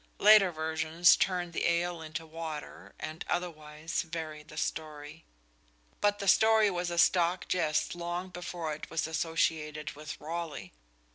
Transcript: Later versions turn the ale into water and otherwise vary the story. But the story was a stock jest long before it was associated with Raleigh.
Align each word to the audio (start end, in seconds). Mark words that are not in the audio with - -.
Later 0.17 0.51
versions 0.51 1.15
turn 1.15 1.51
the 1.51 1.69
ale 1.71 2.01
into 2.01 2.25
water 2.25 2.95
and 2.99 3.23
otherwise 3.29 4.01
vary 4.01 4.41
the 4.41 4.57
story. 4.57 5.25
But 5.99 6.17
the 6.17 6.27
story 6.27 6.71
was 6.71 6.89
a 6.89 6.97
stock 6.97 7.47
jest 7.47 7.93
long 7.93 8.29
before 8.29 8.73
it 8.73 8.89
was 8.89 9.05
associated 9.05 9.91
with 9.91 10.19
Raleigh. 10.19 10.73